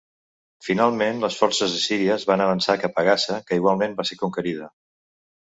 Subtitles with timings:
[0.67, 4.73] Finalment les forces assíries van avançar cap a Gaza que igualment va ser conquerida.